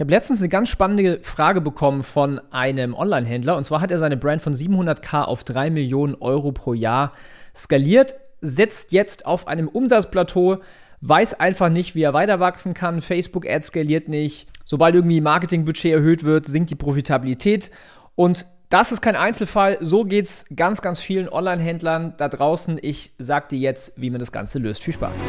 Ich 0.00 0.02
habe 0.02 0.14
letztens 0.14 0.40
eine 0.40 0.48
ganz 0.48 0.70
spannende 0.70 1.20
Frage 1.20 1.60
bekommen 1.60 2.04
von 2.04 2.40
einem 2.50 2.94
Online-Händler. 2.94 3.54
Und 3.58 3.64
zwar 3.64 3.82
hat 3.82 3.90
er 3.90 3.98
seine 3.98 4.16
Brand 4.16 4.40
von 4.40 4.54
700k 4.54 5.24
auf 5.24 5.44
3 5.44 5.68
Millionen 5.68 6.14
Euro 6.14 6.52
pro 6.52 6.72
Jahr 6.72 7.12
skaliert, 7.54 8.14
setzt 8.40 8.92
jetzt 8.92 9.26
auf 9.26 9.46
einem 9.46 9.68
Umsatzplateau, 9.68 10.62
weiß 11.02 11.38
einfach 11.38 11.68
nicht, 11.68 11.94
wie 11.94 12.02
er 12.02 12.14
weiter 12.14 12.40
wachsen 12.40 12.72
kann. 12.72 13.02
Facebook-Ads 13.02 13.66
skaliert 13.66 14.08
nicht. 14.08 14.48
Sobald 14.64 14.94
irgendwie 14.94 15.20
Marketingbudget 15.20 15.92
erhöht 15.92 16.24
wird, 16.24 16.46
sinkt 16.46 16.70
die 16.70 16.76
Profitabilität. 16.76 17.70
Und 18.14 18.46
das 18.70 18.92
ist 18.92 19.02
kein 19.02 19.16
Einzelfall. 19.16 19.76
So 19.82 20.04
geht 20.04 20.24
es 20.24 20.46
ganz, 20.56 20.80
ganz 20.80 21.00
vielen 21.00 21.28
Online-Händlern 21.28 22.14
da 22.16 22.30
draußen. 22.30 22.78
Ich 22.80 23.12
sag 23.18 23.50
dir 23.50 23.58
jetzt, 23.58 24.00
wie 24.00 24.08
man 24.08 24.18
das 24.18 24.32
Ganze 24.32 24.60
löst. 24.60 24.82
Viel 24.82 24.94
Spaß. 24.94 25.22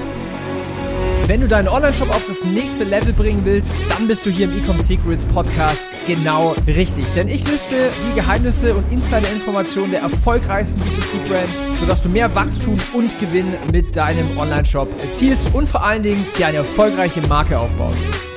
Wenn 1.31 1.39
du 1.39 1.47
deinen 1.47 1.69
Online-Shop 1.69 2.09
auf 2.09 2.25
das 2.27 2.43
nächste 2.43 2.83
Level 2.83 3.13
bringen 3.13 3.45
willst, 3.45 3.73
dann 3.87 4.05
bist 4.05 4.25
du 4.25 4.29
hier 4.29 4.47
im 4.47 4.59
Ecom 4.59 4.81
Secrets 4.81 5.23
Podcast 5.23 5.89
genau 6.05 6.53
richtig. 6.67 7.05
Denn 7.15 7.29
ich 7.29 7.49
lüfte 7.49 7.89
die 8.09 8.15
Geheimnisse 8.15 8.75
und 8.75 8.91
Insider-Informationen 8.91 9.91
der 9.91 10.01
erfolgreichsten 10.01 10.81
B2C-Brands, 10.81 11.79
sodass 11.79 12.01
du 12.01 12.09
mehr 12.09 12.35
Wachstum 12.35 12.75
und 12.91 13.17
Gewinn 13.17 13.53
mit 13.71 13.95
deinem 13.95 14.27
Online-Shop 14.37 14.89
erzielst 15.01 15.47
und 15.53 15.69
vor 15.69 15.85
allen 15.85 16.03
Dingen 16.03 16.25
dir 16.37 16.47
eine 16.47 16.57
erfolgreiche 16.57 17.21
Marke 17.21 17.57
aufbaust. 17.57 18.30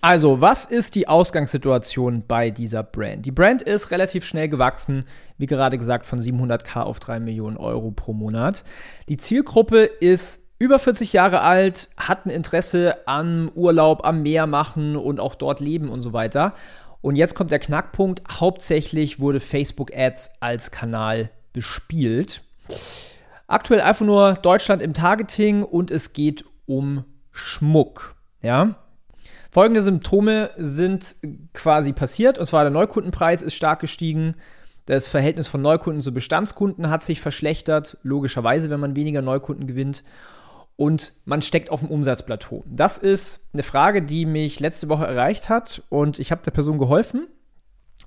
Also, 0.00 0.40
was 0.40 0.64
ist 0.64 0.94
die 0.94 1.08
Ausgangssituation 1.08 2.24
bei 2.26 2.50
dieser 2.50 2.84
Brand? 2.84 3.26
Die 3.26 3.32
Brand 3.32 3.62
ist 3.62 3.90
relativ 3.90 4.24
schnell 4.24 4.48
gewachsen, 4.48 5.04
wie 5.38 5.46
gerade 5.46 5.76
gesagt, 5.76 6.06
von 6.06 6.20
700k 6.20 6.82
auf 6.82 7.00
3 7.00 7.18
Millionen 7.18 7.56
Euro 7.56 7.90
pro 7.90 8.12
Monat. 8.12 8.64
Die 9.08 9.16
Zielgruppe 9.16 9.84
ist 9.84 10.40
über 10.60 10.78
40 10.78 11.12
Jahre 11.12 11.40
alt, 11.40 11.88
hat 11.96 12.26
ein 12.26 12.30
Interesse 12.30 13.06
an 13.06 13.50
Urlaub 13.54 14.06
am 14.06 14.22
Meer 14.22 14.46
machen 14.46 14.96
und 14.96 15.18
auch 15.20 15.34
dort 15.34 15.60
leben 15.60 15.88
und 15.88 16.00
so 16.00 16.12
weiter. 16.12 16.54
Und 17.00 17.16
jetzt 17.16 17.34
kommt 17.34 17.52
der 17.52 17.60
Knackpunkt. 17.60 18.22
Hauptsächlich 18.30 19.20
wurde 19.20 19.40
Facebook 19.40 19.96
Ads 19.96 20.30
als 20.40 20.70
Kanal 20.70 21.30
bespielt. 21.52 22.42
Aktuell 23.46 23.80
einfach 23.80 24.04
nur 24.04 24.34
Deutschland 24.34 24.82
im 24.82 24.92
Targeting 24.92 25.62
und 25.62 25.90
es 25.90 26.12
geht 26.12 26.44
um 26.66 27.04
Schmuck. 27.30 28.14
Ja. 28.42 28.76
Folgende 29.50 29.82
Symptome 29.82 30.50
sind 30.58 31.16
quasi 31.54 31.92
passiert. 31.92 32.38
Und 32.38 32.46
zwar 32.46 32.64
der 32.64 32.70
Neukundenpreis 32.70 33.42
ist 33.42 33.54
stark 33.54 33.80
gestiegen. 33.80 34.34
Das 34.86 35.08
Verhältnis 35.08 35.48
von 35.48 35.62
Neukunden 35.62 36.02
zu 36.02 36.12
Bestandskunden 36.12 36.90
hat 36.90 37.02
sich 37.02 37.20
verschlechtert, 37.20 37.98
logischerweise, 38.02 38.70
wenn 38.70 38.80
man 38.80 38.96
weniger 38.96 39.22
Neukunden 39.22 39.66
gewinnt. 39.66 40.02
Und 40.76 41.14
man 41.24 41.42
steckt 41.42 41.70
auf 41.70 41.80
dem 41.80 41.90
Umsatzplateau. 41.90 42.62
Das 42.66 42.98
ist 42.98 43.48
eine 43.52 43.62
Frage, 43.62 44.00
die 44.00 44.26
mich 44.26 44.60
letzte 44.60 44.88
Woche 44.88 45.06
erreicht 45.06 45.48
hat 45.48 45.82
und 45.88 46.18
ich 46.18 46.30
habe 46.30 46.42
der 46.44 46.52
Person 46.52 46.78
geholfen, 46.78 47.26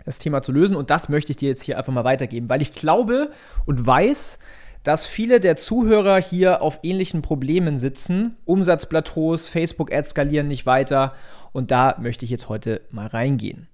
das 0.06 0.20
Thema 0.20 0.42
zu 0.42 0.52
lösen. 0.52 0.78
Und 0.78 0.90
das 0.90 1.10
möchte 1.10 1.32
ich 1.32 1.38
dir 1.38 1.50
jetzt 1.50 1.64
hier 1.64 1.78
einfach 1.78 1.92
mal 1.92 2.06
weitergeben, 2.06 2.50
weil 2.50 2.62
ich 2.62 2.74
glaube 2.74 3.32
und 3.66 3.86
weiß, 3.86 4.40
dass 4.84 5.06
viele 5.06 5.40
der 5.40 5.56
Zuhörer 5.56 6.22
hier 6.22 6.62
auf 6.62 6.80
ähnlichen 6.84 7.22
Problemen 7.22 7.78
sitzen. 7.78 8.38
Umsatzplateaus, 8.46 9.48
Facebook-Ads 9.48 10.12
skalieren 10.12 10.48
nicht 10.48 10.66
weiter. 10.66 11.14
Und 11.52 11.72
da 11.72 11.96
möchte 12.00 12.26
ich 12.26 12.32
jetzt 12.32 12.50
heute 12.50 12.82
mal 12.90 13.08
reingehen. 13.08 13.68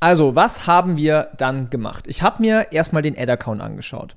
Also, 0.00 0.34
was 0.34 0.66
haben 0.66 0.96
wir 0.96 1.28
dann 1.36 1.70
gemacht? 1.70 2.06
Ich 2.08 2.22
habe 2.22 2.42
mir 2.42 2.72
erstmal 2.72 3.02
den 3.02 3.16
Ad-Account 3.16 3.60
angeschaut. 3.60 4.16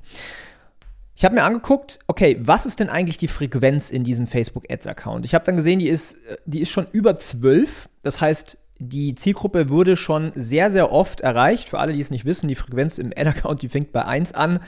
Ich 1.16 1.26
habe 1.26 1.36
mir 1.36 1.44
angeguckt, 1.44 2.00
okay, 2.08 2.38
was 2.42 2.66
ist 2.66 2.80
denn 2.80 2.90
eigentlich 2.90 3.18
die 3.18 3.28
Frequenz 3.28 3.90
in 3.90 4.04
diesem 4.04 4.28
Facebook 4.28 4.70
Ads 4.70 4.88
Account? 4.88 5.26
Ich 5.26 5.34
habe 5.34 5.46
dann 5.46 5.56
gesehen, 5.56 5.80
die 5.80 5.90
ist, 5.90 6.18
die 6.46 6.62
ist 6.62 6.70
schon 6.70 6.88
über 6.92 7.16
12. 7.16 7.90
Das 8.04 8.22
heißt, 8.22 8.58
die 8.80 9.16
Zielgruppe 9.16 9.70
wurde 9.70 9.96
schon 9.96 10.32
sehr, 10.36 10.70
sehr 10.70 10.92
oft 10.92 11.22
erreicht. 11.22 11.70
Für 11.70 11.80
alle, 11.80 11.94
die 11.94 12.02
es 12.02 12.12
nicht 12.12 12.26
wissen, 12.26 12.48
die 12.48 12.56
Frequenz 12.56 13.00
im 13.00 13.12
Ad 13.16 13.30
Account, 13.30 13.62
die 13.64 13.70
fängt 13.70 13.92
bei 13.92 14.06
1 14.06 14.34
an. 14.34 14.60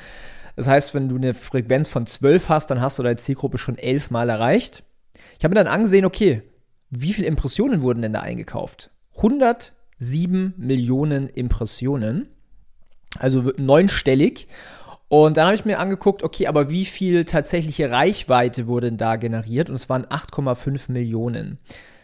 Das 0.60 0.68
heißt, 0.68 0.94
wenn 0.94 1.08
du 1.08 1.16
eine 1.16 1.34
Frequenz 1.34 1.88
von 1.88 2.06
12 2.06 2.50
hast, 2.50 2.70
dann 2.70 2.82
hast 2.82 3.00
du 3.00 3.04
deine 3.04 3.16
Zielgruppe 3.16 3.58
schon 3.58 3.78
11 3.78 4.12
Mal 4.12 4.28
erreicht. 4.30 4.84
Ich 5.38 5.46
habe 5.46 5.56
mir 5.56 5.64
dann 5.64 5.74
angesehen, 5.74 6.04
okay, 6.04 6.42
wie 6.90 7.14
viele 7.14 7.28
Impressionen 7.28 7.82
wurden 7.82 8.02
denn 8.02 8.12
da 8.12 8.20
eingekauft? 8.20 8.92
107 9.16 10.56
Millionen 10.58 11.30
Impressionen, 11.30 12.28
also 13.18 13.54
neunstellig. 13.56 14.50
Und 15.08 15.38
dann 15.38 15.46
habe 15.46 15.56
ich 15.56 15.64
mir 15.64 15.80
angeguckt, 15.80 16.24
okay, 16.24 16.48
aber 16.48 16.70
wie 16.70 16.84
viel 16.84 17.24
tatsächliche 17.24 17.90
Reichweite 17.90 18.68
wurde 18.68 18.90
denn 18.90 18.98
da 18.98 19.16
generiert? 19.16 19.70
Und 19.70 19.78
es 19.78 19.88
waren 19.88 20.08
8,5 20.08 20.92
Millionen. 20.92 21.58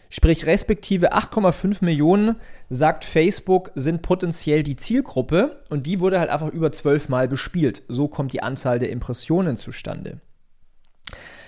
Sprich, 0.08 0.46
respektive 0.46 1.14
8,5 1.14 1.84
Millionen, 1.84 2.36
sagt 2.70 3.04
Facebook, 3.04 3.72
sind 3.74 4.02
potenziell 4.02 4.62
die 4.62 4.76
Zielgruppe 4.76 5.62
und 5.68 5.86
die 5.86 6.00
wurde 6.00 6.20
halt 6.20 6.30
einfach 6.30 6.48
über 6.48 6.72
12 6.72 7.08
Mal 7.08 7.28
bespielt. 7.28 7.82
So 7.88 8.08
kommt 8.08 8.32
die 8.32 8.42
Anzahl 8.42 8.78
der 8.78 8.90
Impressionen 8.90 9.56
zustande. 9.56 10.20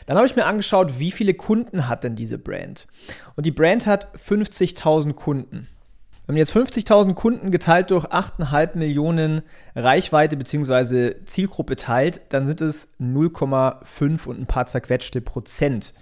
Dann 0.07 0.17
habe 0.17 0.27
ich 0.27 0.37
mir 0.37 0.47
angeschaut, 0.47 0.99
wie 0.99 1.11
viele 1.11 1.35
Kunden 1.35 1.87
hat 1.87 2.03
denn 2.03 2.17
diese 2.17 2.39
Brand? 2.39 2.87
Und 3.37 3.45
die 3.45 3.51
Brand 3.51 3.87
hat 3.87 4.09
50.000 4.17 5.13
Kunden. 5.13 5.69
Wenn 6.27 6.35
man 6.35 6.39
jetzt 6.39 6.55
50.000 6.55 7.15
Kunden 7.15 7.51
geteilt 7.51 7.91
durch 7.91 8.07
8,5 8.07 8.77
Millionen 8.77 9.43
Reichweite 9.75 10.37
bzw. 10.37 11.25
Zielgruppe 11.25 11.77
teilt, 11.77 12.21
dann 12.31 12.47
sind 12.47 12.61
es 12.61 12.89
0,5 13.01 14.27
und 14.27 14.41
ein 14.41 14.47
paar 14.47 14.67
zerquetschte 14.67 15.21
Prozent. 15.21 15.95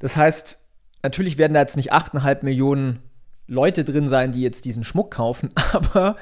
Das 0.00 0.16
heißt, 0.16 0.58
natürlich 1.02 1.38
werden 1.38 1.54
da 1.54 1.60
jetzt 1.60 1.76
nicht 1.76 1.92
8,5 1.92 2.44
Millionen 2.44 3.00
Leute 3.46 3.84
drin 3.84 4.06
sein, 4.06 4.32
die 4.32 4.42
jetzt 4.42 4.64
diesen 4.64 4.84
Schmuck 4.84 5.10
kaufen, 5.10 5.50
aber 5.72 6.16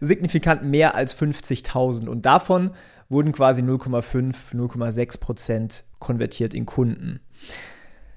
signifikant 0.00 0.64
mehr 0.64 0.94
als 0.94 1.16
50.000. 1.16 2.08
Und 2.08 2.26
davon 2.26 2.72
wurden 3.08 3.32
quasi 3.32 3.62
0,5, 3.62 4.54
0,6 4.54 5.20
Prozent 5.20 5.84
konvertiert 5.98 6.54
in 6.54 6.66
Kunden. 6.66 7.20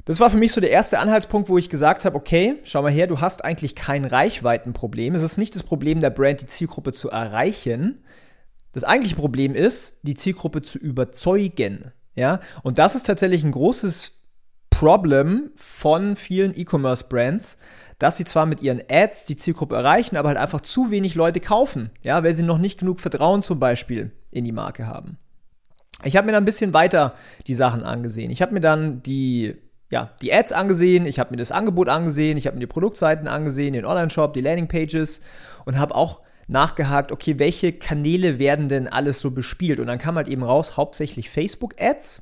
Das 0.05 0.19
war 0.21 0.29
für 0.29 0.37
mich 0.37 0.53
so 0.53 0.61
der 0.61 0.71
erste 0.71 0.99
Anhaltspunkt, 0.99 1.49
wo 1.49 1.57
ich 1.57 1.69
gesagt 1.69 2.05
habe, 2.05 2.15
okay, 2.15 2.55
schau 2.63 2.81
mal 2.81 2.91
her, 2.91 3.07
du 3.07 3.19
hast 3.19 3.43
eigentlich 3.43 3.75
kein 3.75 4.05
Reichweitenproblem. 4.05 5.15
Es 5.15 5.23
ist 5.23 5.37
nicht 5.37 5.53
das 5.53 5.63
Problem 5.63 5.99
der 5.99 6.11
Brand, 6.11 6.41
die 6.41 6.45
Zielgruppe 6.45 6.93
zu 6.93 7.09
erreichen. 7.09 8.03
Das 8.71 8.85
eigentliche 8.85 9.15
Problem 9.15 9.53
ist, 9.53 9.99
die 10.03 10.15
Zielgruppe 10.15 10.61
zu 10.61 10.77
überzeugen. 10.77 11.91
Ja, 12.15 12.39
und 12.63 12.79
das 12.79 12.95
ist 12.95 13.05
tatsächlich 13.05 13.43
ein 13.43 13.51
großes 13.51 14.16
Problem 14.77 15.49
von 15.55 16.15
vielen 16.15 16.55
E-Commerce-Brands, 16.55 17.57
dass 17.97 18.17
sie 18.17 18.25
zwar 18.25 18.45
mit 18.45 18.61
ihren 18.61 18.79
Ads 18.87 19.25
die 19.25 19.35
Zielgruppe 19.35 19.75
erreichen, 19.75 20.17
aber 20.17 20.27
halt 20.27 20.37
einfach 20.37 20.61
zu 20.61 20.91
wenig 20.91 21.15
Leute 21.15 21.39
kaufen, 21.39 21.89
ja, 22.03 22.23
weil 22.23 22.35
sie 22.35 22.43
noch 22.43 22.59
nicht 22.59 22.79
genug 22.79 22.99
Vertrauen 22.99 23.41
zum 23.41 23.59
Beispiel 23.59 24.11
in 24.29 24.45
die 24.45 24.51
Marke 24.51 24.85
haben. 24.85 25.17
Ich 26.03 26.15
habe 26.15 26.27
mir 26.27 26.31
dann 26.31 26.43
ein 26.43 26.45
bisschen 26.45 26.75
weiter 26.75 27.15
die 27.47 27.55
Sachen 27.55 27.81
angesehen. 27.81 28.29
Ich 28.29 28.43
habe 28.43 28.53
mir 28.53 28.59
dann 28.59 29.01
die, 29.01 29.55
ja, 29.89 30.11
die 30.21 30.31
Ads 30.31 30.51
angesehen, 30.51 31.07
ich 31.07 31.17
habe 31.17 31.31
mir 31.31 31.37
das 31.37 31.51
Angebot 31.51 31.89
angesehen, 31.89 32.37
ich 32.37 32.45
habe 32.45 32.57
mir 32.57 32.61
die 32.61 32.67
Produktseiten 32.67 33.27
angesehen, 33.27 33.73
den 33.73 33.83
Online-Shop, 33.83 34.35
die 34.35 34.41
Landing-Pages 34.41 35.21
und 35.65 35.79
habe 35.79 35.95
auch 35.95 36.21
nachgehakt, 36.45 37.11
okay, 37.11 37.39
welche 37.39 37.73
Kanäle 37.73 38.37
werden 38.37 38.69
denn 38.69 38.87
alles 38.87 39.21
so 39.21 39.31
bespielt? 39.31 39.79
Und 39.79 39.87
dann 39.87 39.97
kam 39.97 40.17
halt 40.17 40.27
eben 40.27 40.43
raus, 40.43 40.77
hauptsächlich 40.77 41.31
Facebook-Ads. 41.31 42.21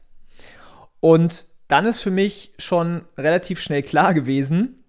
Und 1.01 1.47
dann 1.67 1.85
ist 1.85 1.99
für 1.99 2.11
mich 2.11 2.53
schon 2.57 3.05
relativ 3.17 3.59
schnell 3.59 3.83
klar 3.83 4.13
gewesen, 4.13 4.83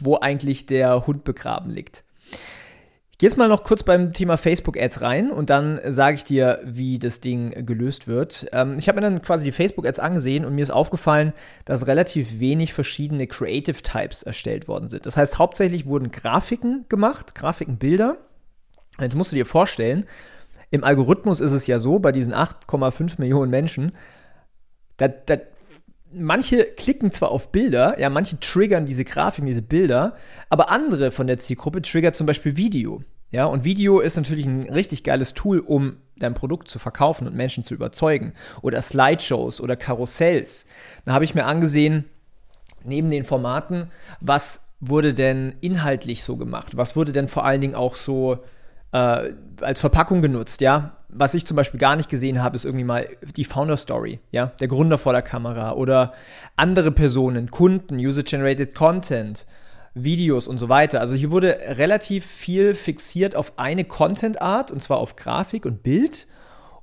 wo 0.00 0.18
eigentlich 0.18 0.66
der 0.66 1.06
Hund 1.06 1.24
begraben 1.24 1.70
liegt. 1.70 2.04
Ich 3.16 3.18
gehe 3.18 3.30
jetzt 3.30 3.38
mal 3.38 3.48
noch 3.48 3.64
kurz 3.64 3.82
beim 3.82 4.12
Thema 4.12 4.36
Facebook-Ads 4.36 5.00
rein 5.00 5.30
und 5.30 5.48
dann 5.48 5.80
sage 5.88 6.16
ich 6.16 6.24
dir, 6.24 6.60
wie 6.64 6.98
das 6.98 7.20
Ding 7.20 7.64
gelöst 7.64 8.08
wird. 8.08 8.46
Ähm, 8.52 8.76
ich 8.76 8.88
habe 8.88 8.96
mir 8.96 9.08
dann 9.08 9.22
quasi 9.22 9.46
die 9.46 9.52
Facebook-Ads 9.52 10.00
angesehen 10.00 10.44
und 10.44 10.54
mir 10.54 10.60
ist 10.60 10.70
aufgefallen, 10.70 11.32
dass 11.64 11.86
relativ 11.86 12.40
wenig 12.40 12.74
verschiedene 12.74 13.26
Creative 13.26 13.80
Types 13.80 14.22
erstellt 14.22 14.68
worden 14.68 14.88
sind. 14.88 15.06
Das 15.06 15.16
heißt, 15.16 15.38
hauptsächlich 15.38 15.86
wurden 15.86 16.10
Grafiken 16.10 16.84
gemacht, 16.90 17.34
Grafikenbilder. 17.34 18.18
Jetzt 19.00 19.16
musst 19.16 19.32
du 19.32 19.36
dir 19.36 19.46
vorstellen, 19.46 20.04
im 20.70 20.84
Algorithmus 20.84 21.40
ist 21.40 21.52
es 21.52 21.66
ja 21.66 21.78
so, 21.78 21.98
bei 21.98 22.12
diesen 22.12 22.34
8,5 22.34 23.14
Millionen 23.16 23.50
Menschen, 23.50 23.92
da, 24.98 25.08
da 25.08 25.38
manche 26.16 26.64
klicken 26.64 27.12
zwar 27.12 27.30
auf 27.30 27.52
Bilder, 27.52 27.98
ja, 28.00 28.10
manche 28.10 28.40
triggern 28.40 28.86
diese 28.86 29.04
Grafiken, 29.04 29.46
diese 29.46 29.62
Bilder, 29.62 30.16
aber 30.48 30.70
andere 30.70 31.10
von 31.10 31.26
der 31.26 31.38
Zielgruppe 31.38 31.82
triggert 31.82 32.16
zum 32.16 32.26
Beispiel 32.26 32.56
Video. 32.56 33.02
Ja, 33.30 33.44
und 33.46 33.64
Video 33.64 34.00
ist 34.00 34.16
natürlich 34.16 34.46
ein 34.46 34.62
richtig 34.70 35.04
geiles 35.04 35.34
Tool, 35.34 35.58
um 35.58 35.98
dein 36.16 36.34
Produkt 36.34 36.68
zu 36.68 36.78
verkaufen 36.78 37.26
und 37.26 37.34
Menschen 37.34 37.64
zu 37.64 37.74
überzeugen. 37.74 38.32
Oder 38.62 38.80
Slideshows 38.80 39.60
oder 39.60 39.76
Karussells. 39.76 40.66
Da 41.04 41.12
habe 41.12 41.24
ich 41.24 41.34
mir 41.34 41.44
angesehen, 41.44 42.04
neben 42.84 43.10
den 43.10 43.24
Formaten, 43.24 43.90
was 44.20 44.70
wurde 44.80 45.12
denn 45.12 45.56
inhaltlich 45.60 46.22
so 46.22 46.36
gemacht? 46.36 46.76
Was 46.76 46.96
wurde 46.96 47.12
denn 47.12 47.28
vor 47.28 47.44
allen 47.44 47.60
Dingen 47.60 47.74
auch 47.74 47.96
so 47.96 48.38
äh, 48.92 49.32
als 49.60 49.80
Verpackung 49.80 50.22
genutzt, 50.22 50.60
ja. 50.60 50.96
Was 51.08 51.34
ich 51.34 51.46
zum 51.46 51.56
Beispiel 51.56 51.80
gar 51.80 51.96
nicht 51.96 52.10
gesehen 52.10 52.42
habe, 52.42 52.56
ist 52.56 52.64
irgendwie 52.64 52.84
mal 52.84 53.06
die 53.36 53.44
Founder 53.44 53.76
Story, 53.76 54.20
ja, 54.32 54.46
der 54.60 54.68
Gründer 54.68 54.98
vor 54.98 55.12
der 55.12 55.22
Kamera 55.22 55.72
oder 55.72 56.12
andere 56.56 56.90
Personen, 56.90 57.50
Kunden, 57.50 57.96
User-Generated 57.96 58.74
Content, 58.74 59.46
Videos 59.94 60.46
und 60.46 60.58
so 60.58 60.68
weiter. 60.68 61.00
Also 61.00 61.14
hier 61.14 61.30
wurde 61.30 61.58
relativ 61.78 62.26
viel 62.26 62.74
fixiert 62.74 63.34
auf 63.34 63.58
eine 63.58 63.84
Content-Art 63.84 64.70
und 64.70 64.82
zwar 64.82 64.98
auf 64.98 65.16
Grafik 65.16 65.64
und 65.64 65.82
Bild 65.82 66.26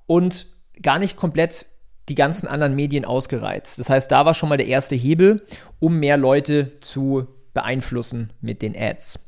und 0.07 0.47
gar 0.81 0.97
nicht 0.97 1.15
komplett 1.15 1.67
die 2.09 2.15
ganzen 2.15 2.47
anderen 2.47 2.75
Medien 2.75 3.05
ausgereizt. 3.05 3.79
Das 3.79 3.89
heißt, 3.89 4.11
da 4.11 4.25
war 4.25 4.33
schon 4.33 4.49
mal 4.49 4.57
der 4.57 4.67
erste 4.67 4.95
Hebel, 4.95 5.45
um 5.79 5.99
mehr 5.99 6.17
Leute 6.17 6.79
zu 6.81 7.27
beeinflussen 7.53 8.33
mit 8.41 8.61
den 8.61 8.75
Ads. 8.75 9.19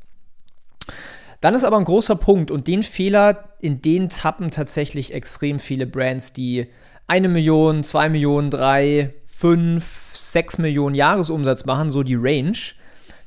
Dann 1.40 1.54
ist 1.54 1.64
aber 1.64 1.76
ein 1.76 1.84
großer 1.84 2.16
Punkt 2.16 2.50
und 2.50 2.66
den 2.66 2.82
Fehler, 2.82 3.50
in 3.60 3.82
den 3.82 4.08
tappen 4.08 4.50
tatsächlich 4.50 5.12
extrem 5.12 5.58
viele 5.58 5.86
Brands, 5.86 6.32
die 6.32 6.68
eine 7.06 7.28
Million, 7.28 7.84
zwei 7.84 8.08
Millionen, 8.08 8.50
drei, 8.50 9.14
fünf, 9.24 10.10
sechs 10.14 10.58
Millionen 10.58 10.94
Jahresumsatz 10.94 11.64
machen, 11.64 11.90
so 11.90 12.02
die 12.02 12.16
Range, 12.16 12.56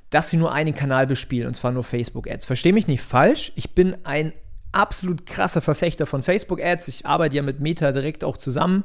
dass 0.09 0.29
sie 0.29 0.37
nur 0.37 0.53
einen 0.53 0.73
Kanal 0.73 1.07
bespielen 1.07 1.47
und 1.47 1.53
zwar 1.53 1.71
nur 1.71 1.83
Facebook-Ads. 1.83 2.45
Verstehe 2.45 2.73
mich 2.73 2.87
nicht 2.87 3.01
falsch, 3.01 3.51
ich 3.55 3.75
bin 3.75 3.95
ein 4.03 4.33
absolut 4.71 5.25
krasser 5.25 5.61
Verfechter 5.61 6.05
von 6.05 6.23
Facebook-Ads. 6.23 6.87
Ich 6.87 7.05
arbeite 7.05 7.35
ja 7.35 7.41
mit 7.41 7.59
Meta 7.59 7.91
direkt 7.91 8.23
auch 8.23 8.37
zusammen. 8.37 8.83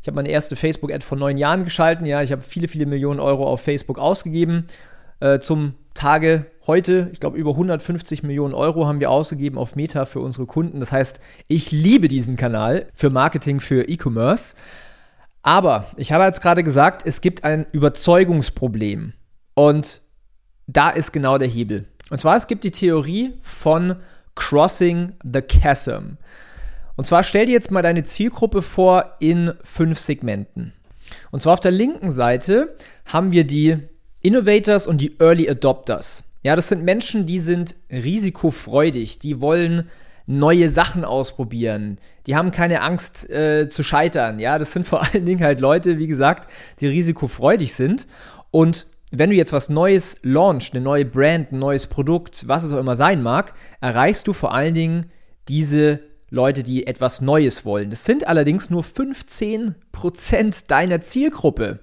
Ich 0.00 0.08
habe 0.08 0.16
meine 0.16 0.28
erste 0.28 0.56
Facebook-Ad 0.56 1.04
vor 1.04 1.18
neun 1.18 1.36
Jahren 1.36 1.64
geschalten. 1.64 2.06
Ja, 2.06 2.22
ich 2.22 2.32
habe 2.32 2.42
viele, 2.42 2.68
viele 2.68 2.86
Millionen 2.86 3.20
Euro 3.20 3.46
auf 3.46 3.60
Facebook 3.60 3.98
ausgegeben. 3.98 4.66
Äh, 5.20 5.40
zum 5.40 5.74
Tage 5.96 6.46
heute, 6.66 7.10
ich 7.12 7.18
glaube, 7.18 7.36
über 7.36 7.50
150 7.50 8.22
Millionen 8.22 8.54
Euro 8.54 8.86
haben 8.86 9.00
wir 9.00 9.10
ausgegeben 9.10 9.58
auf 9.58 9.74
Meta 9.74 10.04
für 10.04 10.20
unsere 10.20 10.46
Kunden. 10.46 10.78
Das 10.78 10.92
heißt, 10.92 11.20
ich 11.48 11.72
liebe 11.72 12.06
diesen 12.06 12.36
Kanal 12.36 12.86
für 12.94 13.10
Marketing, 13.10 13.58
für 13.58 13.88
E-Commerce. 13.88 14.54
Aber 15.42 15.86
ich 15.96 16.12
habe 16.12 16.24
jetzt 16.24 16.42
gerade 16.42 16.62
gesagt, 16.62 17.02
es 17.04 17.20
gibt 17.20 17.44
ein 17.44 17.66
Überzeugungsproblem. 17.72 19.12
Und 19.54 20.02
da 20.66 20.90
ist 20.90 21.12
genau 21.12 21.38
der 21.38 21.48
Hebel. 21.48 21.86
Und 22.10 22.20
zwar, 22.20 22.36
es 22.36 22.46
gibt 22.46 22.64
die 22.64 22.70
Theorie 22.70 23.34
von 23.40 23.96
Crossing 24.34 25.14
the 25.24 25.40
Chasm. 25.40 26.18
Und 26.96 27.04
zwar 27.04 27.24
stell 27.24 27.46
dir 27.46 27.52
jetzt 27.52 27.70
mal 27.70 27.82
deine 27.82 28.04
Zielgruppe 28.04 28.62
vor 28.62 29.16
in 29.20 29.52
fünf 29.62 29.98
Segmenten. 29.98 30.72
Und 31.30 31.42
zwar 31.42 31.54
auf 31.54 31.60
der 31.60 31.70
linken 31.70 32.10
Seite 32.10 32.76
haben 33.04 33.32
wir 33.32 33.46
die 33.46 33.78
Innovators 34.26 34.86
und 34.86 35.00
die 35.00 35.16
Early 35.20 35.48
Adopters. 35.48 36.24
Ja, 36.42 36.56
das 36.56 36.68
sind 36.68 36.84
Menschen, 36.84 37.26
die 37.26 37.38
sind 37.38 37.76
risikofreudig, 37.90 39.18
die 39.18 39.40
wollen 39.40 39.88
neue 40.26 40.70
Sachen 40.70 41.04
ausprobieren, 41.04 41.98
die 42.26 42.34
haben 42.34 42.50
keine 42.50 42.82
Angst 42.82 43.30
äh, 43.30 43.68
zu 43.68 43.84
scheitern. 43.84 44.40
Ja, 44.40 44.58
das 44.58 44.72
sind 44.72 44.86
vor 44.86 45.02
allen 45.02 45.24
Dingen 45.24 45.42
halt 45.42 45.60
Leute, 45.60 45.98
wie 45.98 46.08
gesagt, 46.08 46.50
die 46.80 46.88
risikofreudig 46.88 47.74
sind 47.74 48.06
und 48.50 48.86
wenn 49.12 49.30
du 49.30 49.36
jetzt 49.36 49.52
was 49.52 49.68
Neues 49.68 50.18
launchst, 50.22 50.74
eine 50.74 50.82
neue 50.82 51.04
Brand, 51.04 51.52
ein 51.52 51.60
neues 51.60 51.86
Produkt, 51.86 52.48
was 52.48 52.64
es 52.64 52.72
auch 52.72 52.78
immer 52.78 52.96
sein 52.96 53.22
mag, 53.22 53.54
erreichst 53.80 54.26
du 54.26 54.32
vor 54.32 54.52
allen 54.52 54.74
Dingen 54.74 55.10
diese 55.48 56.00
Leute, 56.28 56.64
die 56.64 56.88
etwas 56.88 57.20
Neues 57.20 57.64
wollen. 57.64 57.90
Das 57.90 58.04
sind 58.04 58.26
allerdings 58.26 58.68
nur 58.68 58.82
15% 58.82 60.66
deiner 60.66 61.00
Zielgruppe. 61.00 61.78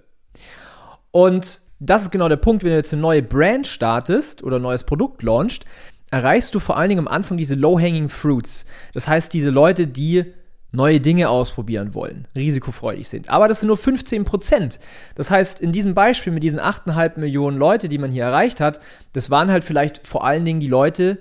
Und 1.11 1.61
das 1.79 2.03
ist 2.03 2.11
genau 2.11 2.29
der 2.29 2.37
Punkt, 2.37 2.63
wenn 2.63 2.71
du 2.71 2.75
jetzt 2.75 2.93
eine 2.93 3.01
neue 3.01 3.23
Brand 3.23 3.67
startest 3.67 4.43
oder 4.43 4.57
ein 4.57 4.61
neues 4.61 4.83
Produkt 4.83 5.23
launchst, 5.23 5.65
erreichst 6.11 6.53
du 6.53 6.59
vor 6.59 6.77
allen 6.77 6.89
Dingen 6.89 7.07
am 7.07 7.07
Anfang 7.07 7.37
diese 7.37 7.55
Low-Hanging 7.55 8.09
Fruits. 8.09 8.65
Das 8.93 9.07
heißt, 9.07 9.33
diese 9.33 9.49
Leute, 9.49 9.87
die 9.87 10.25
neue 10.71 10.99
Dinge 10.99 11.29
ausprobieren 11.29 11.93
wollen, 11.93 12.27
risikofreudig 12.35 13.07
sind. 13.07 13.29
Aber 13.29 13.47
das 13.47 13.59
sind 13.59 13.67
nur 13.67 13.77
15 13.77 14.25
Prozent. 14.25 14.79
Das 15.15 15.29
heißt, 15.29 15.59
in 15.59 15.71
diesem 15.71 15.93
Beispiel 15.93 16.33
mit 16.33 16.43
diesen 16.43 16.59
8,5 16.59 17.19
Millionen 17.19 17.57
Leute, 17.57 17.87
die 17.87 17.99
man 17.99 18.11
hier 18.11 18.23
erreicht 18.23 18.59
hat, 18.59 18.79
das 19.13 19.29
waren 19.29 19.51
halt 19.51 19.63
vielleicht 19.63 20.05
vor 20.05 20.25
allen 20.25 20.45
Dingen 20.45 20.59
die 20.59 20.67
Leute 20.67 21.19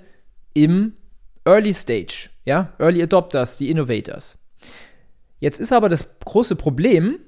im 0.53 0.93
Early 1.45 1.73
Stage, 1.73 2.29
ja, 2.45 2.73
Early 2.79 3.03
Adopters, 3.03 3.57
die 3.57 3.69
Innovators. 3.69 4.37
Jetzt 5.39 5.59
ist 5.59 5.73
aber 5.73 5.89
das 5.89 6.07
große 6.23 6.55
Problem, 6.55 7.19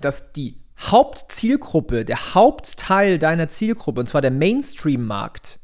dass 0.00 0.32
die 0.32 0.61
Hauptzielgruppe, 0.90 2.04
der 2.04 2.34
Hauptteil 2.34 3.18
deiner 3.18 3.48
Zielgruppe, 3.48 4.00
und 4.00 4.08
zwar 4.08 4.20
der 4.20 4.30
Mainstream-Markt, 4.30 5.58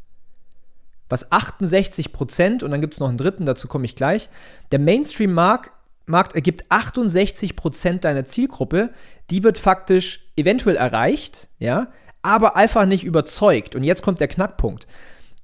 was 1.08 1.32
68 1.32 2.12
Prozent, 2.12 2.62
und 2.62 2.70
dann 2.70 2.80
gibt 2.80 2.94
es 2.94 3.00
noch 3.00 3.08
einen 3.08 3.18
dritten, 3.18 3.46
dazu 3.46 3.68
komme 3.68 3.84
ich 3.84 3.96
gleich, 3.96 4.28
der 4.72 4.78
Mainstream-Markt 4.78 5.72
Markt 6.08 6.34
ergibt 6.34 6.64
68 6.70 7.54
Prozent 7.54 8.04
deiner 8.04 8.24
Zielgruppe, 8.24 8.90
die 9.30 9.44
wird 9.44 9.58
faktisch 9.58 10.26
eventuell 10.36 10.76
erreicht, 10.76 11.48
ja, 11.58 11.92
aber 12.22 12.56
einfach 12.56 12.86
nicht 12.86 13.04
überzeugt. 13.04 13.76
Und 13.76 13.84
jetzt 13.84 14.02
kommt 14.02 14.20
der 14.20 14.28
Knackpunkt. 14.28 14.86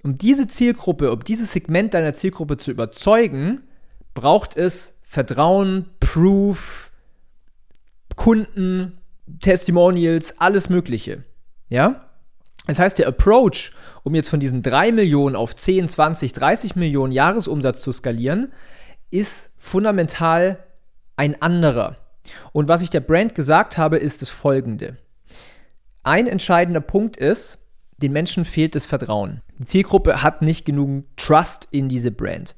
Um 0.03 0.19
diese 0.19 0.49
Zielgruppe, 0.49 1.13
um 1.13 1.23
dieses 1.23 1.53
Segment 1.53 1.95
deiner 1.95 2.15
Zielgruppe 2.15 2.57
zu 2.57 2.71
überzeugen, 2.71 3.63
braucht 4.15 4.57
es 4.57 4.99
Vertrauen, 5.03 5.91
Proof, 6.01 6.91
Kunden, 8.17 8.99
Testimonials, 9.41 10.39
alles 10.39 10.69
Mögliche. 10.69 11.25
Ja? 11.69 12.11
Das 12.67 12.79
heißt, 12.79 12.99
der 12.99 13.09
Approach, 13.09 13.73
um 14.03 14.15
jetzt 14.15 14.29
von 14.31 14.41
diesen 14.41 14.63
3 14.63 14.93
Millionen 14.93 15.37
auf 15.37 15.55
10, 15.55 15.89
20, 15.89 16.33
30 16.33 16.77
Millionen 16.77 17.13
Jahresumsatz 17.13 17.83
zu 17.83 17.93
skalieren, 17.93 18.53
ist 19.11 19.53
fundamental 19.59 20.65
ein 21.17 21.41
anderer. 21.43 21.97
Und 22.53 22.69
was 22.69 22.83
ich 22.83 22.91
der 22.91 23.01
Brand 23.01 23.35
gesagt 23.35 23.77
habe, 23.77 23.99
ist 23.99 24.23
das 24.23 24.31
folgende. 24.31 24.97
Ein 26.03 26.27
entscheidender 26.27 26.81
Punkt 26.81 27.17
ist, 27.17 27.59
den 27.99 28.13
Menschen 28.13 28.45
fehlt 28.45 28.75
das 28.75 28.87
Vertrauen. 28.87 29.43
Die 29.59 29.67
Zielgruppe 29.67 30.23
hat 30.23 30.43
nicht 30.43 30.65
genug 30.65 31.05
Trust 31.17 31.69
in 31.71 31.89
diese 31.89 32.11
Brand 32.11 32.55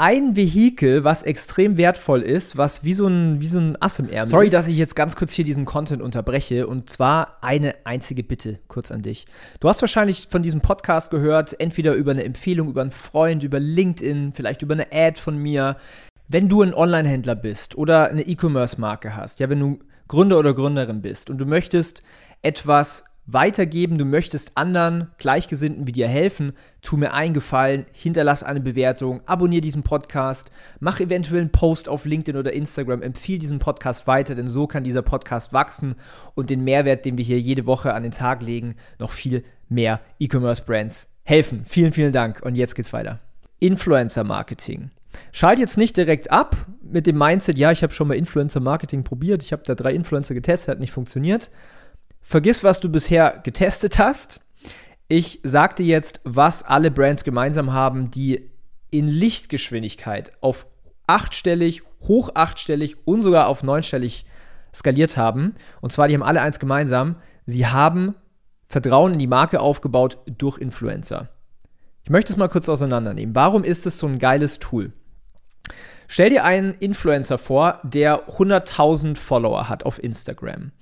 ein 0.00 0.34
Vehikel, 0.34 1.04
was 1.04 1.22
extrem 1.22 1.76
wertvoll 1.76 2.22
ist, 2.22 2.56
was 2.56 2.84
wie 2.84 2.94
so 2.94 3.06
ein, 3.06 3.42
wie 3.42 3.46
so 3.46 3.58
ein 3.58 3.76
Ass 3.80 3.98
im 3.98 4.08
Ärmel 4.08 4.28
Sorry, 4.28 4.46
ist. 4.46 4.54
dass 4.54 4.66
ich 4.66 4.78
jetzt 4.78 4.96
ganz 4.96 5.14
kurz 5.14 5.30
hier 5.30 5.44
diesen 5.44 5.66
Content 5.66 6.00
unterbreche. 6.00 6.66
Und 6.66 6.88
zwar 6.88 7.36
eine 7.42 7.74
einzige 7.84 8.22
Bitte 8.24 8.60
kurz 8.66 8.90
an 8.90 9.02
dich. 9.02 9.26
Du 9.60 9.68
hast 9.68 9.82
wahrscheinlich 9.82 10.28
von 10.30 10.42
diesem 10.42 10.62
Podcast 10.62 11.10
gehört, 11.10 11.60
entweder 11.60 11.92
über 11.92 12.12
eine 12.12 12.24
Empfehlung, 12.24 12.70
über 12.70 12.80
einen 12.80 12.92
Freund, 12.92 13.44
über 13.44 13.60
LinkedIn, 13.60 14.32
vielleicht 14.32 14.62
über 14.62 14.72
eine 14.72 14.86
Ad 14.90 15.20
von 15.20 15.36
mir. 15.36 15.76
Wenn 16.28 16.48
du 16.48 16.62
ein 16.62 16.72
Online-Händler 16.72 17.34
bist 17.34 17.76
oder 17.76 18.08
eine 18.08 18.22
E-Commerce-Marke 18.22 19.14
hast, 19.14 19.38
ja, 19.38 19.50
wenn 19.50 19.60
du 19.60 19.80
Gründer 20.08 20.38
oder 20.38 20.54
Gründerin 20.54 21.02
bist 21.02 21.28
und 21.28 21.36
du 21.36 21.44
möchtest 21.44 22.02
etwas 22.40 23.04
weitergeben, 23.26 23.98
du 23.98 24.04
möchtest 24.04 24.56
anderen 24.56 25.08
Gleichgesinnten 25.18 25.86
wie 25.86 25.92
dir 25.92 26.08
helfen, 26.08 26.52
tu 26.82 26.96
mir 26.96 27.12
einen 27.12 27.34
Gefallen, 27.34 27.86
hinterlass 27.92 28.42
eine 28.42 28.60
Bewertung, 28.60 29.20
abonniere 29.26 29.60
diesen 29.60 29.82
Podcast, 29.82 30.50
mach 30.80 31.00
eventuell 31.00 31.42
einen 31.42 31.52
Post 31.52 31.88
auf 31.88 32.04
LinkedIn 32.04 32.38
oder 32.38 32.52
Instagram, 32.52 33.02
empfiehl 33.02 33.38
diesen 33.38 33.58
Podcast 33.58 34.06
weiter, 34.06 34.34
denn 34.34 34.48
so 34.48 34.66
kann 34.66 34.84
dieser 34.84 35.02
Podcast 35.02 35.52
wachsen 35.52 35.94
und 36.34 36.50
den 36.50 36.64
Mehrwert, 36.64 37.04
den 37.04 37.18
wir 37.18 37.24
hier 37.24 37.40
jede 37.40 37.66
Woche 37.66 37.94
an 37.94 38.02
den 38.02 38.12
Tag 38.12 38.42
legen, 38.42 38.76
noch 38.98 39.12
viel 39.12 39.44
mehr 39.68 40.00
E-Commerce-Brands 40.18 41.08
helfen. 41.22 41.64
Vielen, 41.64 41.92
vielen 41.92 42.12
Dank 42.12 42.40
und 42.42 42.56
jetzt 42.56 42.74
geht's 42.74 42.92
weiter. 42.92 43.20
Influencer-Marketing. 43.60 44.90
Schalt 45.32 45.58
jetzt 45.58 45.76
nicht 45.76 45.96
direkt 45.96 46.30
ab 46.30 46.56
mit 46.82 47.06
dem 47.06 47.18
Mindset, 47.18 47.58
ja, 47.58 47.70
ich 47.70 47.82
habe 47.82 47.92
schon 47.92 48.08
mal 48.08 48.14
Influencer-Marketing 48.14 49.04
probiert, 49.04 49.42
ich 49.42 49.52
habe 49.52 49.62
da 49.64 49.74
drei 49.74 49.92
Influencer 49.92 50.34
getestet, 50.34 50.68
hat 50.68 50.80
nicht 50.80 50.92
funktioniert 50.92 51.50
Vergiss, 52.22 52.62
was 52.62 52.80
du 52.80 52.90
bisher 52.90 53.40
getestet 53.42 53.98
hast. 53.98 54.40
Ich 55.08 55.40
sag 55.42 55.76
dir 55.76 55.86
jetzt, 55.86 56.20
was 56.24 56.62
alle 56.62 56.90
Brands 56.90 57.24
gemeinsam 57.24 57.72
haben, 57.72 58.10
die 58.10 58.50
in 58.90 59.08
Lichtgeschwindigkeit 59.08 60.32
auf 60.40 60.66
achtstellig, 61.06 61.82
hoch 62.02 62.30
achtstellig 62.34 62.96
und 63.06 63.20
sogar 63.20 63.48
auf 63.48 63.62
neunstellig 63.62 64.24
skaliert 64.74 65.16
haben. 65.16 65.54
Und 65.80 65.90
zwar, 65.90 66.08
die 66.08 66.14
haben 66.14 66.22
alle 66.22 66.40
eins 66.40 66.60
gemeinsam. 66.60 67.16
Sie 67.46 67.66
haben 67.66 68.14
Vertrauen 68.68 69.14
in 69.14 69.18
die 69.18 69.26
Marke 69.26 69.60
aufgebaut 69.60 70.18
durch 70.26 70.58
Influencer. 70.58 71.28
Ich 72.04 72.10
möchte 72.10 72.32
es 72.32 72.36
mal 72.36 72.48
kurz 72.48 72.68
auseinandernehmen. 72.68 73.34
Warum 73.34 73.64
ist 73.64 73.86
es 73.86 73.98
so 73.98 74.06
ein 74.06 74.18
geiles 74.18 74.60
Tool? 74.60 74.92
Stell 76.06 76.30
dir 76.30 76.44
einen 76.44 76.74
Influencer 76.74 77.38
vor, 77.38 77.80
der 77.82 78.28
100.000 78.30 79.16
Follower 79.16 79.68
hat 79.68 79.84
auf 79.84 80.02
Instagram. 80.02 80.72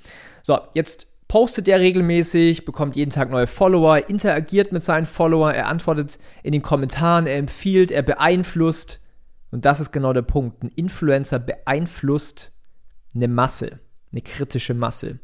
So, 0.43 0.59
jetzt 0.75 1.07
postet 1.29 1.67
der 1.67 1.79
regelmäßig, 1.79 2.65
bekommt 2.65 2.97
jeden 2.97 3.11
Tag 3.11 3.31
neue 3.31 3.47
Follower, 3.47 4.09
interagiert 4.09 4.73
mit 4.73 4.83
seinen 4.83 5.07
Followern, 5.07 5.55
er 5.55 5.69
antwortet 5.69 6.19
in 6.43 6.53
den 6.53 6.63
Kommentaren, 6.63 7.27
er 7.27 7.37
empfiehlt, 7.37 7.91
er 7.91 8.03
beeinflusst. 8.03 9.01
Und 9.51 9.65
das 9.65 9.81
ist 9.81 9.93
genau 9.93 10.13
der 10.13 10.23
Punkt. 10.23 10.63
Ein 10.63 10.73
Influencer 10.75 11.39
beeinflusst 11.39 12.51
eine 13.15 13.29
Masse, 13.29 13.79
eine 14.11 14.23
kritische 14.23 14.75
Masse. 14.75 15.19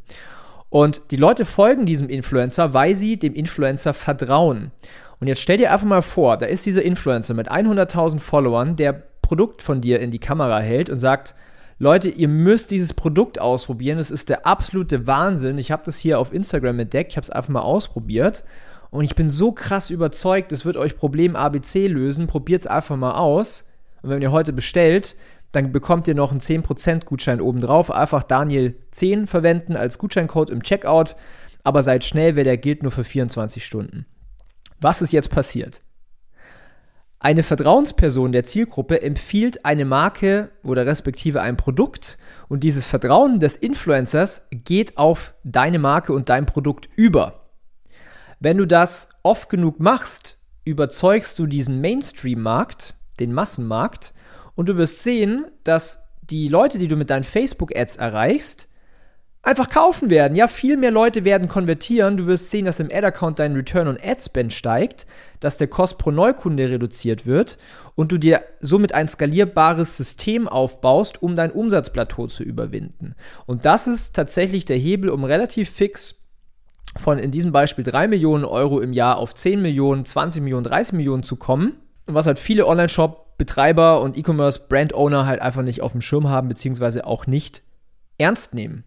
Und 0.69 1.11
die 1.11 1.17
Leute 1.17 1.45
folgen 1.45 1.87
diesem 1.87 2.09
Influencer, 2.09 2.75
weil 2.75 2.97
sie 2.97 3.19
dem 3.19 3.35
Influencer 3.35 3.95
vertrauen. 3.95 4.73
Und 5.21 5.29
jetzt 5.29 5.41
stell 5.41 5.57
dir 5.57 5.73
einfach 5.73 5.87
mal 5.87 6.03
vor, 6.03 6.37
da 6.37 6.47
ist 6.47 6.67
dieser 6.67 6.83
Influencer 6.83 7.33
mit 7.33 7.51
100.000 7.51 8.19
Followern, 8.19 8.77
der 8.77 8.93
Produkt 9.23 9.63
von 9.63 9.81
dir 9.81 10.01
in 10.01 10.11
die 10.11 10.19
Kamera 10.19 10.59
hält 10.59 10.91
und 10.91 10.99
sagt, 10.99 11.35
Leute, 11.85 12.09
ihr 12.09 12.29
müsst 12.29 12.71
dieses 12.71 12.95
Produkt 12.95 13.39
ausprobieren. 13.39 13.99
Das 13.99 14.11
ist 14.11 14.31
der 14.31 14.47
absolute 14.47 15.07
Wahnsinn. 15.07 15.59
Ich 15.59 15.71
habe 15.71 15.83
das 15.85 15.99
hier 15.99 16.19
auf 16.19 16.33
Instagram 16.33 16.79
entdeckt. 16.79 17.13
Ich 17.13 17.19
habe 17.19 17.25
es 17.25 17.31
einfach 17.31 17.51
mal 17.51 17.61
ausprobiert. 17.61 18.43
Und 18.89 19.05
ich 19.05 19.15
bin 19.15 19.29
so 19.29 19.53
krass 19.53 19.91
überzeugt, 19.91 20.51
das 20.51 20.65
wird 20.65 20.79
euch 20.79 20.97
Problem 20.97 21.37
ABC 21.37 21.87
lösen. 21.89 22.27
Probiert 22.27 22.63
es 22.63 22.67
einfach 22.67 22.97
mal 22.97 23.13
aus. 23.13 23.67
Und 24.01 24.09
wenn 24.09 24.23
ihr 24.23 24.33
heute 24.33 24.55
bestellt, 24.55 25.15
dann 25.53 25.73
bekommt 25.73 26.09
ihr 26.09 26.15
noch 26.15 26.31
einen 26.31 26.41
10% 26.41 27.05
Gutschein 27.05 27.43
obendrauf. 27.43 27.91
Einfach 27.91 28.25
Daniel10 28.25 29.27
verwenden 29.27 29.77
als 29.77 29.99
Gutscheincode 29.99 30.49
im 30.49 30.63
Checkout. 30.63 31.17
Aber 31.65 31.83
seid 31.83 32.03
schnell, 32.05 32.35
weil 32.35 32.45
der 32.45 32.57
gilt 32.57 32.83
nur 32.83 32.93
für 32.93 33.05
24 33.05 33.63
Stunden. 33.63 34.07
Was 34.81 35.03
ist 35.03 35.13
jetzt 35.13 35.29
passiert? 35.29 35.83
Eine 37.25 37.43
Vertrauensperson 37.43 38.33
der 38.33 38.45
Zielgruppe 38.45 39.01
empfiehlt 39.01 39.65
eine 39.65 39.87
Marke 39.87 40.51
oder 40.63 40.85
respektive 40.85 41.41
ein 41.41 41.57
Produkt 41.57 42.19
und 42.49 42.63
dieses 42.63 42.85
Vertrauen 42.85 43.41
des 43.41 43.57
Influencers 43.57 44.47
geht 44.51 44.99
auf 44.99 45.33
deine 45.43 45.79
Marke 45.79 46.13
und 46.13 46.29
dein 46.29 46.45
Produkt 46.45 46.91
über. 46.97 47.49
Wenn 48.41 48.59
du 48.59 48.67
das 48.67 49.09
oft 49.23 49.49
genug 49.49 49.81
machst, 49.81 50.37
überzeugst 50.67 51.39
du 51.39 51.47
diesen 51.47 51.81
Mainstream-Markt, 51.81 52.95
den 53.19 53.33
Massenmarkt, 53.33 54.13
und 54.55 54.69
du 54.69 54.77
wirst 54.77 55.03
sehen, 55.03 55.47
dass 55.65 56.01
die 56.21 56.49
Leute, 56.49 56.79
die 56.79 56.89
du 56.89 56.97
mit 56.97 57.09
deinen 57.09 57.25
Facebook-Ads 57.25 57.97
erreichst, 57.97 58.69
einfach 59.45 59.69
kaufen 59.69 60.11
werden. 60.11 60.35
Ja, 60.35 60.49
viel 60.49 60.77
mehr 60.77 60.91
Leute 60.91 61.25
werden 61.25 61.49
konvertieren. 61.49 62.17
Du 62.17 62.27
wirst 62.27 62.51
sehen, 62.51 62.65
dass 62.65 62.81
im 62.81 62.91
Ad-Account 62.91 63.39
dein 63.39 63.55
Return 63.55 63.89
on 63.89 63.99
Ad 64.03 64.21
Spend 64.21 64.53
steigt, 64.53 65.07
dass 65.41 65.59
der 65.59 65.69
Kost 65.69 65.99
pro 65.99 66.11
Neukunde 66.11 66.69
reduziert 66.71 67.27
wird 67.27 67.59
und 67.95 68.11
du 68.11 68.19
dir 68.19 68.43
somit 68.61 68.95
ein 68.95 69.07
skalierbares 69.07 69.97
System 69.97 70.49
aufbaust, 70.49 71.23
um 71.23 71.37
dein 71.37 71.53
Umsatzplateau 71.53 72.27
zu 72.27 72.43
überwinden. 72.43 73.15
Und 73.47 73.65
das 73.67 73.87
ist 73.87 74.17
tatsächlich 74.17 74.65
der 74.65 74.79
Hebel, 74.79 75.11
um 75.11 75.25
relativ 75.25 75.71
fix 75.71 76.21
von 76.97 77.19
in 77.19 77.31
diesem 77.31 77.53
Beispiel 77.53 77.85
3 77.85 78.09
Millionen 78.09 78.45
Euro 78.45 78.81
im 78.81 78.93
Jahr 78.93 79.19
auf 79.19 79.35
10 79.35 79.61
Millionen, 79.61 80.05
20 80.05 80.43
Millionen, 80.43 80.65
30 80.65 80.95
Millionen 80.95 81.23
zu 81.23 81.37
kommen. 81.37 81.75
Und 82.07 82.15
was 82.15 82.27
halt 82.27 82.39
viele 82.39 82.67
Online-Shop-Betreiber 82.67 84.01
und 84.01 84.17
E-Commerce-Brand-Owner 84.17 85.27
halt 85.27 85.41
einfach 85.41 85.63
nicht 85.63 85.81
auf 85.81 85.93
dem 85.93 86.03
Schirm 86.03 86.29
haben, 86.29 86.49
beziehungsweise 86.49 87.07
auch 87.07 87.27
nicht 87.27 87.63
ernst 88.19 88.55
nehmen. 88.55 88.85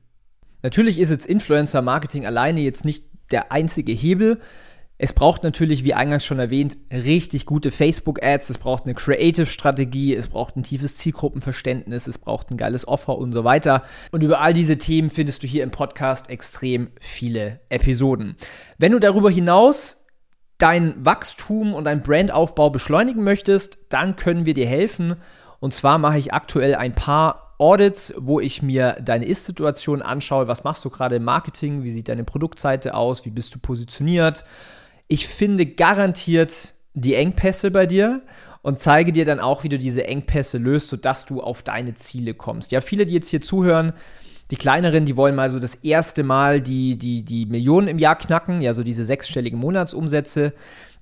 Natürlich 0.63 0.99
ist 0.99 1.11
jetzt 1.11 1.25
Influencer-Marketing 1.25 2.25
alleine 2.25 2.61
jetzt 2.61 2.85
nicht 2.85 3.05
der 3.31 3.51
einzige 3.51 3.91
Hebel. 3.91 4.39
Es 4.99 5.13
braucht 5.13 5.43
natürlich, 5.43 5.83
wie 5.83 5.93
eingangs 5.93 6.25
schon 6.25 6.39
erwähnt, 6.39 6.75
richtig 6.91 7.45
gute 7.45 7.69
Facebook-Ads, 7.69 8.49
es 8.49 8.57
braucht 8.57 8.85
eine 8.85 8.95
Creative-Strategie, 8.95 10.15
es 10.15 10.27
braucht 10.27 10.55
ein 10.55 10.63
tiefes 10.63 10.97
Zielgruppenverständnis, 10.97 12.07
es 12.07 12.17
braucht 12.17 12.49
ein 12.49 12.57
geiles 12.57 12.87
Offer 12.87 13.15
und 13.15 13.31
so 13.31 13.43
weiter. 13.43 13.83
Und 14.11 14.23
über 14.23 14.41
all 14.41 14.55
diese 14.55 14.79
Themen 14.79 15.11
findest 15.11 15.43
du 15.43 15.47
hier 15.47 15.63
im 15.63 15.69
Podcast 15.69 16.31
extrem 16.31 16.89
viele 16.99 17.59
Episoden. 17.69 18.37
Wenn 18.79 18.91
du 18.91 18.99
darüber 18.99 19.29
hinaus 19.29 20.03
dein 20.57 21.05
Wachstum 21.05 21.75
und 21.75 21.83
dein 21.83 22.01
Brandaufbau 22.01 22.71
beschleunigen 22.71 23.23
möchtest, 23.23 23.77
dann 23.89 24.15
können 24.15 24.47
wir 24.47 24.55
dir 24.55 24.67
helfen. 24.67 25.17
Und 25.59 25.75
zwar 25.75 25.99
mache 25.99 26.17
ich 26.17 26.33
aktuell 26.33 26.73
ein 26.73 26.95
paar 26.95 27.46
Audits, 27.59 28.13
wo 28.17 28.39
ich 28.39 28.61
mir 28.61 28.97
deine 29.01 29.25
Ist-Situation 29.25 30.01
anschaue. 30.01 30.47
Was 30.47 30.63
machst 30.63 30.85
du 30.85 30.89
gerade 30.89 31.15
im 31.15 31.23
Marketing? 31.23 31.83
Wie 31.83 31.89
sieht 31.89 32.07
deine 32.07 32.23
Produktseite 32.23 32.93
aus? 32.93 33.25
Wie 33.25 33.31
bist 33.31 33.55
du 33.55 33.59
positioniert? 33.59 34.43
Ich 35.07 35.27
finde 35.27 35.65
garantiert 35.65 36.73
die 36.93 37.15
Engpässe 37.15 37.71
bei 37.71 37.85
dir 37.85 38.21
und 38.61 38.79
zeige 38.79 39.11
dir 39.11 39.25
dann 39.25 39.39
auch, 39.39 39.63
wie 39.63 39.69
du 39.69 39.77
diese 39.77 40.05
Engpässe 40.05 40.57
löst, 40.57 40.89
sodass 40.89 41.25
du 41.25 41.41
auf 41.41 41.63
deine 41.63 41.95
Ziele 41.95 42.33
kommst. 42.33 42.71
Ja, 42.71 42.81
viele, 42.81 43.05
die 43.05 43.13
jetzt 43.13 43.29
hier 43.29 43.41
zuhören, 43.41 43.93
die 44.51 44.55
kleineren, 44.55 45.05
die 45.05 45.17
wollen 45.17 45.35
mal 45.35 45.49
so 45.49 45.59
das 45.59 45.75
erste 45.75 46.23
Mal 46.23 46.61
die, 46.61 46.97
die, 46.97 47.23
die 47.23 47.45
Millionen 47.45 47.87
im 47.87 47.99
Jahr 47.99 48.17
knacken, 48.17 48.61
ja, 48.61 48.73
so 48.73 48.83
diese 48.83 49.03
sechsstelligen 49.03 49.59
Monatsumsätze. 49.59 50.53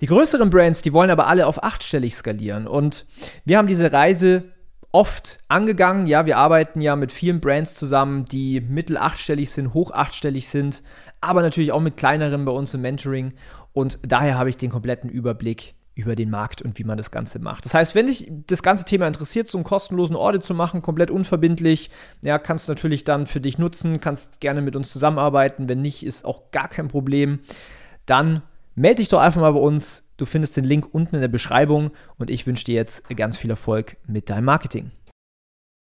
Die 0.02 0.08
größeren 0.08 0.50
Brands, 0.50 0.82
die 0.82 0.94
wollen 0.94 1.10
aber 1.10 1.28
alle 1.28 1.48
auf 1.48 1.64
achtstellig 1.64 2.16
skalieren. 2.16 2.68
Und 2.68 3.06
wir 3.46 3.58
haben 3.58 3.68
diese 3.68 3.92
Reise 3.92 4.44
oft 4.96 5.40
angegangen. 5.50 6.08
Ja, 6.08 6.25
wir 6.25 6.38
arbeiten 6.38 6.80
ja 6.80 6.96
mit 6.96 7.12
vielen 7.12 7.42
Brands 7.42 7.75
zusammen, 7.75 8.24
die 8.24 8.62
mittel 8.62 8.98
achtstellig 8.98 9.50
sind, 9.50 9.74
hoch 9.74 9.92
achtstellig 9.92 10.48
sind, 10.48 10.84
aber 11.20 11.42
natürlich 11.42 11.74
auch 11.74 11.82
mit 11.82 11.98
kleineren 11.98 12.46
bei 12.46 12.54
uns 12.54 12.74
im 12.74 12.80
Mentoring. 12.80 13.34
Und 13.74 14.00
daher 14.04 14.38
habe 14.38 14.50
ich 14.50 14.56
den 14.56 14.72
kompletten 14.72 15.10
Überblick 15.10 15.75
über 15.96 16.16
den 16.16 16.30
Markt 16.30 16.62
und 16.62 16.80
wie 16.80 16.86
man 16.86 16.98
das 16.98 17.12
Ganze 17.12 17.40
macht. 17.40 17.66
Das 17.66 17.74
heißt, 17.74 17.94
wenn 17.94 18.08
dich 18.08 18.32
das 18.48 18.64
ganze 18.64 18.86
Thema 18.86 19.06
interessiert, 19.06 19.50
so 19.50 19.58
einen 19.58 19.66
kostenlosen 19.66 20.16
Audit 20.16 20.46
zu 20.46 20.54
machen, 20.54 20.82
komplett 20.82 21.12
unverbindlich, 21.12 21.90
ja, 22.22 22.40
kannst 22.40 22.70
du 22.70 22.72
natürlich 22.72 23.04
dann 23.04 23.28
für 23.28 23.42
dich 23.42 23.58
nutzen, 23.58 24.00
kannst 24.00 24.40
gerne 24.40 24.62
mit 24.62 24.78
uns 24.78 24.94
zusammenarbeiten. 24.94 25.68
Wenn 25.68 25.82
nicht, 25.82 26.06
ist 26.06 26.24
auch 26.24 26.52
gar 26.52 26.70
kein 26.70 26.88
Problem. 26.88 27.40
Dann 28.06 28.44
melde 28.75 28.98
dich 29.02 29.10
doch 29.10 29.20
einfach 29.20 29.42
mal 29.42 29.52
bei 29.52 29.60
uns. 29.60 30.05
Du 30.18 30.26
findest 30.26 30.56
den 30.56 30.66
Link 30.66 30.88
unten 30.94 31.16
in 31.16 31.22
der 31.22 31.28
Beschreibung 31.28 31.92
und 32.18 32.30
ich 32.30 32.48
wünsche 32.48 32.66
dir 32.66 32.76
jetzt 32.76 33.08
ganz 33.16 33.38
viel 33.38 33.50
Erfolg 33.50 33.98
mit 34.08 34.30
deinem 34.30 34.46
Marketing. 34.46 34.92